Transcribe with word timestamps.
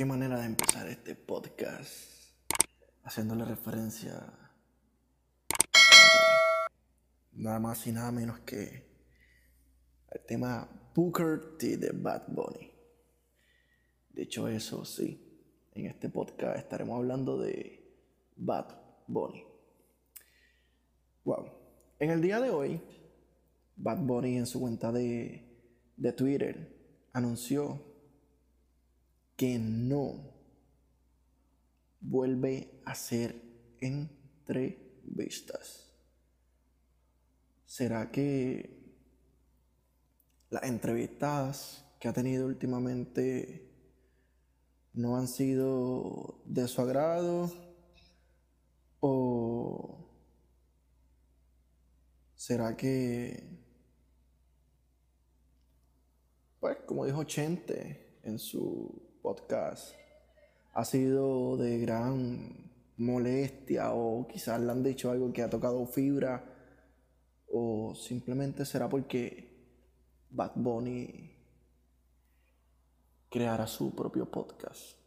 Qué 0.00 0.06
manera 0.06 0.40
de 0.40 0.46
empezar 0.46 0.88
este 0.88 1.14
podcast 1.14 2.32
haciéndole 3.02 3.44
referencia 3.44 4.32
nada 7.34 7.58
más 7.58 7.86
y 7.86 7.92
nada 7.92 8.10
menos 8.10 8.40
que 8.40 8.88
al 10.10 10.24
tema 10.24 10.90
Booker 10.94 11.58
T 11.58 11.76
de 11.76 11.90
Bad 11.92 12.28
Bunny. 12.28 12.72
De 14.14 14.22
hecho, 14.22 14.48
eso 14.48 14.86
sí, 14.86 15.20
en 15.74 15.84
este 15.84 16.08
podcast 16.08 16.56
estaremos 16.56 16.96
hablando 16.96 17.36
de 17.36 17.86
Bad 18.36 18.74
Bunny. 19.06 19.44
Wow. 21.24 21.44
En 21.98 22.08
el 22.08 22.22
día 22.22 22.40
de 22.40 22.48
hoy, 22.48 22.80
Bad 23.76 23.98
Bunny 23.98 24.38
en 24.38 24.46
su 24.46 24.60
cuenta 24.60 24.92
de 24.92 25.46
de 25.98 26.12
Twitter 26.14 26.74
anunció 27.12 27.89
que 29.40 29.58
no 29.58 30.20
vuelve 31.98 32.82
a 32.84 32.90
hacer 32.90 33.40
entrevistas. 33.80 34.76
¿Será 37.64 38.10
que 38.10 38.98
las 40.50 40.64
entrevistas 40.64 41.86
que 41.98 42.08
ha 42.08 42.12
tenido 42.12 42.44
últimamente 42.48 43.72
no 44.92 45.16
han 45.16 45.26
sido 45.26 46.42
de 46.44 46.68
su 46.68 46.82
agrado? 46.82 47.50
¿O 49.00 50.06
será 52.34 52.76
que 52.76 53.58
pues 56.60 56.76
como 56.84 57.06
dijo 57.06 57.24
Chente 57.24 58.18
en 58.22 58.38
su 58.38 59.09
podcast, 59.20 59.94
ha 60.72 60.84
sido 60.84 61.56
de 61.56 61.78
gran 61.78 62.70
molestia 62.96 63.92
o 63.92 64.26
quizás 64.28 64.60
le 64.60 64.70
han 64.70 64.82
dicho 64.82 65.10
algo 65.10 65.32
que 65.32 65.42
ha 65.42 65.50
tocado 65.50 65.86
fibra 65.86 66.44
o 67.48 67.94
simplemente 67.94 68.64
será 68.64 68.88
porque 68.88 69.48
Bad 70.30 70.52
Bunny 70.54 71.34
creará 73.30 73.66
su 73.66 73.94
propio 73.94 74.30
podcast 74.30 74.98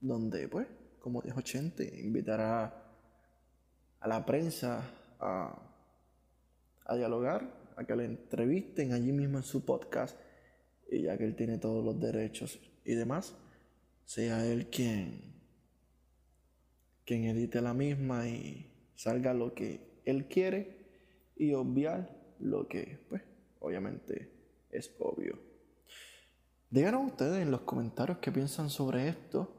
donde 0.00 0.48
pues 0.48 0.68
como 1.00 1.22
dijo 1.22 1.40
Chente 1.40 2.00
invitará 2.00 2.84
a 3.98 4.08
la 4.08 4.24
prensa 4.24 4.82
a, 5.18 5.60
a 6.84 6.96
dialogar 6.96 7.72
a 7.76 7.84
que 7.84 7.96
le 7.96 8.04
entrevisten 8.04 8.92
allí 8.92 9.12
mismo 9.12 9.38
en 9.38 9.44
su 9.44 9.64
podcast 9.64 10.16
y 10.90 11.02
ya 11.02 11.16
que 11.16 11.24
él 11.24 11.34
tiene 11.34 11.58
todos 11.58 11.84
los 11.84 12.00
derechos 12.00 12.60
y 12.84 12.94
demás, 12.94 13.34
sea 14.04 14.46
él 14.46 14.68
quien, 14.68 15.34
quien 17.04 17.24
edite 17.24 17.60
la 17.60 17.74
misma 17.74 18.28
y 18.28 18.70
salga 18.94 19.34
lo 19.34 19.54
que 19.54 20.00
él 20.04 20.26
quiere 20.26 20.76
y 21.36 21.52
obviar 21.52 22.34
lo 22.38 22.68
que, 22.68 23.00
pues, 23.08 23.22
obviamente 23.60 24.30
es 24.70 24.94
obvio. 24.98 25.38
Díganos 26.70 27.06
ustedes 27.06 27.42
en 27.42 27.50
los 27.50 27.62
comentarios 27.62 28.18
qué 28.18 28.32
piensan 28.32 28.70
sobre 28.70 29.08
esto. 29.08 29.52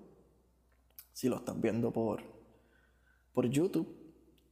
Si 1.13 1.29
lo 1.29 1.37
están 1.37 1.61
viendo 1.61 1.91
por, 1.91 2.21
por 3.33 3.49
YouTube, 3.49 3.87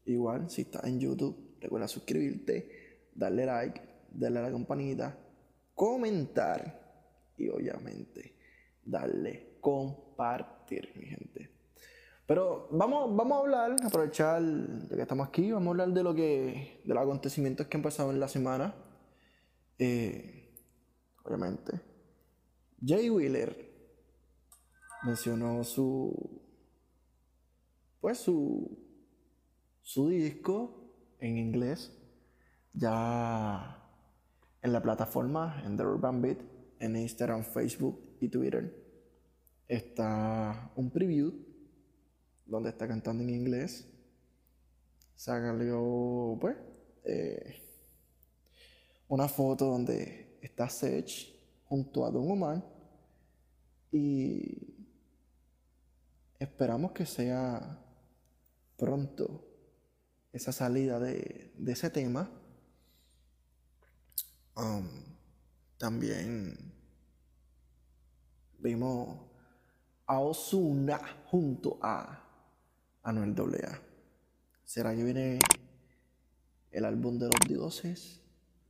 igual, 0.05 0.49
si 0.49 0.61
estás 0.63 0.85
en 0.85 0.99
YouTube, 0.99 1.57
recuerda 1.59 1.87
suscribirte 1.87 3.09
darle 3.13 3.45
like, 3.45 3.81
darle 4.11 4.39
a 4.39 4.41
la 4.43 4.51
campanita, 4.51 5.17
comentar 5.75 6.81
y 7.37 7.49
obviamente 7.49 8.35
darle 8.83 9.57
compartir, 9.59 10.91
mi 10.95 11.05
gente. 11.05 11.51
Pero 12.25 12.67
vamos, 12.71 13.15
vamos 13.15 13.37
a 13.37 13.41
hablar, 13.41 13.75
aprovechar 13.83 14.41
de 14.41 14.95
que 14.95 15.01
estamos 15.01 15.27
aquí, 15.27 15.51
vamos 15.51 15.67
a 15.67 15.71
hablar 15.71 15.89
de 15.89 16.03
lo 16.03 16.15
que, 16.15 16.81
de 16.83 16.93
los 16.93 17.03
acontecimientos 17.03 17.67
que 17.67 17.77
han 17.77 17.83
pasado 17.83 18.11
en 18.11 18.19
la 18.19 18.27
semana. 18.27 18.73
Eh, 19.77 20.51
obviamente. 21.23 21.79
Jay 22.83 23.09
Wheeler 23.09 23.73
mencionó 25.03 25.63
su, 25.63 26.41
pues 28.01 28.17
su, 28.17 28.77
su 29.81 30.09
disco 30.09 30.91
en 31.19 31.37
inglés 31.37 31.91
ya 32.73 33.84
en 34.65 34.73
la 34.73 34.81
plataforma, 34.81 35.61
en 35.63 35.77
The 35.77 35.83
Urban 35.83 36.23
Beat, 36.23 36.39
en 36.79 36.95
Instagram, 36.95 37.43
Facebook 37.43 38.17
y 38.19 38.29
Twitter, 38.29 38.75
está 39.67 40.71
un 40.75 40.89
preview 40.89 41.31
donde 42.47 42.69
está 42.69 42.87
cantando 42.87 43.23
en 43.23 43.29
inglés. 43.29 43.87
Salió, 45.15 46.35
pues, 46.41 46.57
eh, 47.03 47.61
una 49.07 49.27
foto 49.27 49.65
donde 49.65 50.39
está 50.41 50.67
Sech 50.67 51.31
junto 51.65 52.03
a 52.03 52.09
Don 52.09 52.31
Omar 52.31 52.65
y 53.91 54.73
esperamos 56.39 56.91
que 56.91 57.05
sea 57.05 57.85
pronto 58.77 59.45
esa 60.33 60.51
salida 60.51 60.99
de 60.99 61.53
ese 61.67 61.91
tema 61.91 62.31
Um, 64.57 64.87
también 65.77 66.55
vimos 68.57 69.19
a 70.05 70.19
Osuna 70.19 70.97
junto 71.25 71.77
a 71.81 72.23
Anuel 73.03 73.35
AA. 73.37 73.81
¿Será 74.63 74.95
que 74.95 75.03
viene 75.03 75.39
el 76.71 76.85
álbum 76.85 77.19
de 77.19 77.25
los 77.25 77.39
dioses? 77.49 78.21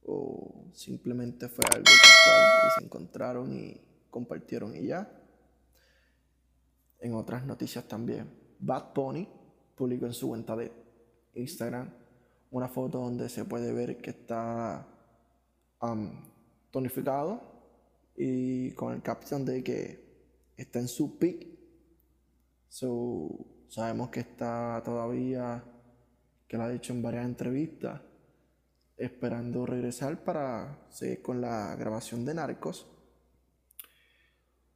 ¿O 0.04 0.72
simplemente 0.74 1.50
fue 1.50 1.66
algo 1.72 1.86
casual 1.86 2.42
y 2.68 2.80
se 2.80 2.86
encontraron 2.86 3.54
y 3.54 3.80
compartieron 4.10 4.76
y 4.76 4.88
ya? 4.88 5.08
En 7.00 7.14
otras 7.14 7.46
noticias 7.46 7.88
también, 7.88 8.28
Bad 8.58 8.94
Pony 8.94 9.28
publicó 9.76 10.08
en 10.08 10.14
su 10.14 10.30
cuenta 10.30 10.56
de 10.56 10.72
Instagram 11.36 11.94
una 12.50 12.70
foto 12.70 13.00
donde 13.00 13.30
se 13.30 13.46
puede 13.46 13.72
ver 13.72 13.98
que 14.02 14.10
está 14.10 14.88
tonificado 16.72 17.42
y 18.16 18.72
con 18.72 18.94
el 18.94 19.02
caption 19.02 19.46
de 19.46 19.64
que 19.64 20.06
está 20.58 20.80
en 20.80 20.88
su 20.88 21.18
peak. 21.18 21.48
So, 22.70 23.30
sabemos 23.70 24.10
que 24.10 24.22
está 24.22 24.82
todavía, 24.84 25.64
que 26.48 26.58
lo 26.58 26.64
ha 26.64 26.70
dicho 26.70 26.94
en 26.94 27.02
varias 27.02 27.26
entrevistas, 27.26 28.02
esperando 28.98 29.66
regresar 29.66 30.24
para 30.24 30.88
seguir 30.90 31.22
con 31.22 31.42
la 31.42 31.76
grabación 31.76 32.26
de 32.26 32.34
Narcos. 32.34 32.88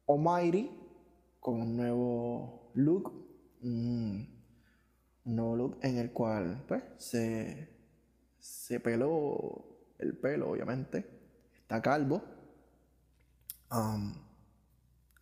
Almighty, 0.06 0.70
con 1.38 1.60
un 1.60 1.76
nuevo 1.76 2.70
look, 2.74 3.12
un 3.62 4.28
nuevo 5.24 5.56
look 5.56 5.78
en 5.82 5.98
el 5.98 6.12
cual 6.12 6.64
pues, 6.66 6.82
se, 6.98 7.68
se 8.38 8.80
peló 8.80 9.69
el 9.69 9.69
pelo, 10.20 10.50
obviamente. 10.50 11.06
Está 11.62 11.80
calvo. 11.80 12.22
Um, 13.70 14.14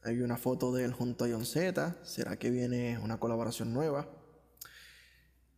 hay 0.02 0.20
una 0.20 0.36
foto 0.36 0.72
de 0.72 0.84
él 0.84 0.92
junto 0.92 1.24
a 1.24 1.28
John 1.30 1.44
Z. 1.44 1.96
¿Será 2.02 2.38
que 2.38 2.50
viene 2.50 2.98
una 2.98 3.18
colaboración 3.18 3.72
nueva? 3.72 4.08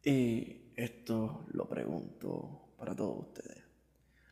Y 0.02 0.72
esto 0.76 1.46
lo 1.52 1.68
pregunto 1.68 2.74
para 2.78 2.96
todos 2.96 3.28
ustedes. 3.28 3.64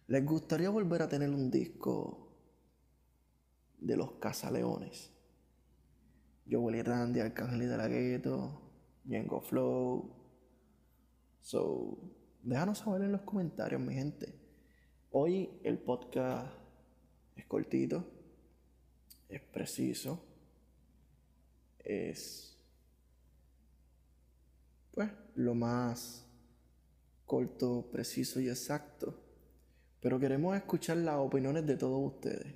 ¿Les 0.07 0.25
gustaría 0.25 0.71
volver 0.71 1.03
a 1.03 1.09
tener 1.09 1.31
un 1.31 1.51
disco 1.51 2.35
de 3.79 3.97
los 3.97 4.13
Casaleones? 4.13 5.13
Yo 6.47 6.63
Willy 6.63 6.83
Randy, 6.83 7.21
Arcángel 7.21 7.63
y 7.63 7.67
de 7.67 7.77
la 7.77 7.89
Gueto, 7.89 8.63
Yengo 9.05 9.43
Flow. 9.43 10.17
So, 11.41 11.99
déjanos 12.43 12.79
saber 12.79 13.03
en 13.03 13.13
los 13.13 13.21
comentarios, 13.21 13.81
mi 13.81 13.95
gente. 13.95 14.48
Hoy 15.11 15.49
el 15.65 15.79
podcast 15.79 16.53
es 17.35 17.47
cortito, 17.47 18.05
es 19.31 19.41
preciso, 19.41 20.23
es 21.79 22.55
pues 24.93 25.11
lo 25.35 25.55
más 25.55 26.27
corto, 27.25 27.89
preciso 27.91 28.39
y 28.41 28.51
exacto. 28.51 29.19
Pero 30.03 30.21
queremos 30.21 30.55
escuchar 30.55 30.99
las 30.99 31.17
opiniones 31.17 31.67
de 31.67 31.79
todos 31.79 32.15
ustedes. 32.15 32.55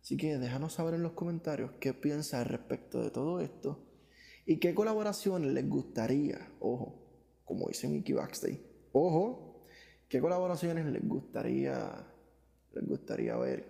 Así 0.00 0.16
que 0.16 0.38
déjanos 0.38 0.72
saber 0.72 0.94
en 0.94 1.02
los 1.02 1.12
comentarios 1.12 1.72
qué 1.80 1.92
piensan 1.92 2.46
respecto 2.46 3.02
de 3.02 3.10
todo 3.10 3.40
esto 3.40 3.84
y 4.46 4.58
qué 4.58 4.74
colaboraciones 4.74 5.52
les 5.52 5.68
gustaría, 5.68 6.48
ojo, 6.60 6.94
como 7.44 7.68
dice 7.68 7.88
Mickey 7.88 8.14
Backstage, 8.14 8.60
ojo, 8.92 9.43
¿Qué 10.14 10.20
colaboraciones 10.20 10.86
les 10.86 11.08
gustaría, 11.08 11.90
les 12.72 12.86
gustaría 12.86 13.36
ver 13.36 13.66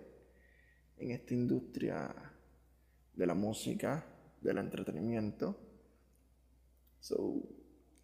en 0.95 1.09
esta 1.09 1.33
industria 1.33 2.13
de 3.15 3.25
la 3.25 3.33
música, 3.33 4.05
del 4.41 4.59
entretenimiento. 4.59 5.57
So, 6.99 7.41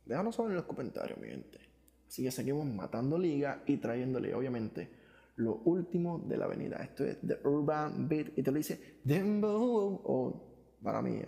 déjanos 0.08 0.38
saber 0.38 0.54
en 0.54 0.58
los 0.58 0.66
comentarios, 0.66 1.20
mi 1.20 1.28
gente. 1.28 1.60
Así 2.08 2.24
que 2.24 2.32
seguimos 2.32 2.66
matando 2.66 3.16
liga 3.20 3.62
y 3.68 3.78
trayéndole, 3.78 4.34
obviamente, 4.34 4.90
lo 5.36 5.58
último 5.58 6.18
de 6.18 6.38
la 6.38 6.46
avenida. 6.46 6.78
Esto 6.78 7.06
es 7.06 7.20
The 7.22 7.48
Urban 7.48 8.10
Beat 8.10 8.40
y 8.40 8.42
te 8.42 8.50
lo 8.50 8.58
dice 8.58 9.02
Dembo 9.04 10.02
o 10.04 10.80
para 10.82 11.04
mí. 11.04 11.22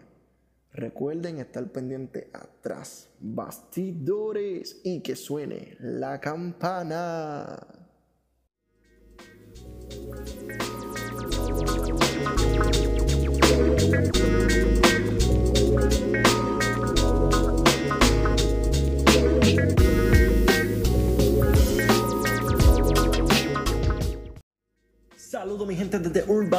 Recuerden 0.74 1.38
estar 1.38 1.68
pendiente 1.72 2.32
atrás, 2.34 3.10
bastidores 3.20 4.82
y 4.84 5.02
que 5.02 5.16
suene 5.16 5.78
la 5.80 6.20
campana. 6.20 7.84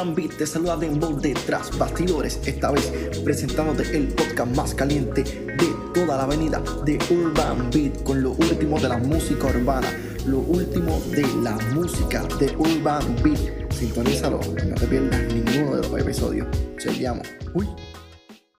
Beat, 0.03 0.37
te 0.37 0.45
saluda 0.45 0.75
Dembow 0.75 1.17
detrás 1.21 1.75
bastidores, 1.77 2.41
esta 2.45 2.69
vez 2.69 2.91
presentándote 3.23 3.95
el 3.95 4.09
podcast 4.09 4.53
más 4.53 4.73
caliente 4.73 5.23
de 5.23 5.73
toda 5.93 6.17
la 6.17 6.23
avenida 6.23 6.61
de 6.83 6.99
Urban 7.09 7.69
Beat 7.71 8.03
con 8.03 8.21
lo 8.21 8.31
último 8.31 8.77
de 8.77 8.89
la 8.89 8.97
música 8.97 9.47
urbana, 9.47 9.87
lo 10.25 10.39
último 10.39 10.99
de 11.11 11.25
la 11.41 11.57
música 11.73 12.23
de 12.39 12.53
Urban 12.57 13.15
Beat. 13.23 13.71
Sintonízalo, 13.71 14.41
no 14.67 14.75
te 14.75 14.85
pierdas 14.85 15.33
ninguno 15.33 15.77
de 15.77 15.87
los 15.87 16.01
episodios. 16.01 16.47
Seguimos. 16.77 17.25
Uy. 17.53 17.65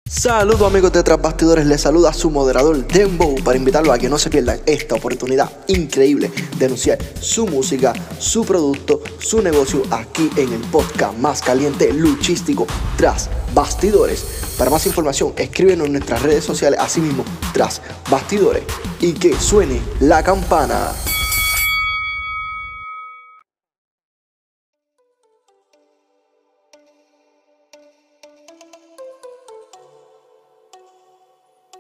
Saludos 0.08 0.62
amigos 0.62 0.92
de 0.94 1.02
Tras 1.02 1.20
Bastidores, 1.20 1.66
les 1.66 1.82
saluda 1.82 2.14
su 2.14 2.30
moderador 2.30 2.88
Dembow 2.88 3.36
para 3.44 3.58
invitarlo 3.58 3.92
a 3.92 3.98
que 3.98 4.08
no 4.08 4.20
se 4.20 4.30
pierdan 4.30 4.62
esta 4.68 4.94
oportunidad 4.94 5.52
increíble 5.68 6.32
de 6.60 6.66
anunciar 6.66 7.00
su 7.20 7.48
música, 7.48 7.92
su 8.20 8.46
producto, 8.46 9.02
su 9.20 9.42
negocio 9.42 9.82
aquí 9.90 10.30
en 10.38 10.54
el 10.54 10.62
podcast 10.62 11.18
más 11.18 11.42
caliente 11.42 11.92
luchístico 11.92 12.68
Tras 12.98 13.32
Bastidores. 13.56 14.26
Para 14.60 14.70
más 14.70 14.86
información 14.86 15.34
escríbenos 15.38 15.88
en 15.88 15.94
nuestras 15.94 16.22
redes 16.22 16.44
sociales, 16.44 16.80
así 16.80 17.02
mismo 17.02 17.26
Tras 17.52 17.82
Bastidores 18.10 18.64
y 19.02 19.14
que 19.14 19.36
suene 19.40 19.82
la 20.00 20.22
campana. 20.22 20.92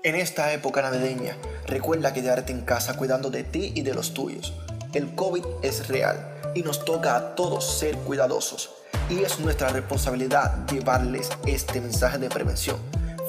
En 0.05 0.13
esta 0.13 0.53
época 0.53 0.83
navideña, 0.83 1.35
recuerda 1.65 2.13
quedarte 2.13 2.51
en 2.51 2.61
casa 2.61 2.95
cuidando 2.95 3.31
de 3.31 3.43
ti 3.43 3.71
y 3.73 3.81
de 3.81 3.95
los 3.95 4.13
tuyos. 4.13 4.53
El 4.93 5.15
COVID 5.15 5.43
es 5.63 5.87
real 5.87 6.51
y 6.53 6.61
nos 6.61 6.85
toca 6.85 7.15
a 7.15 7.33
todos 7.33 7.79
ser 7.79 7.97
cuidadosos. 7.97 8.69
Y 9.09 9.23
es 9.23 9.39
nuestra 9.39 9.69
responsabilidad 9.69 10.67
llevarles 10.67 11.31
este 11.47 11.81
mensaje 11.81 12.19
de 12.19 12.29
prevención. 12.29 12.77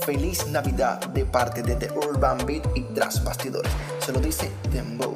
Feliz 0.05 0.49
Navidad 0.49 1.01
de 1.01 1.25
parte 1.25 1.63
de 1.63 1.77
The 1.77 1.93
Urban 1.93 2.45
Beat 2.45 2.67
y 2.75 2.83
Tras 2.93 3.25
Bastidores. 3.25 3.73
Se 4.05 4.13
lo 4.13 4.21
dice 4.21 4.51
Dembow. 4.71 5.15